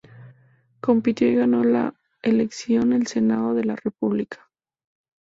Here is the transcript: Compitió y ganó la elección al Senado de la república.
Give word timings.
Compitió 0.79 1.27
y 1.27 1.35
ganó 1.35 1.63
la 1.63 1.93
elección 2.23 2.91
al 2.93 3.05
Senado 3.05 3.53
de 3.53 3.65
la 3.65 3.75
república. 3.75 4.49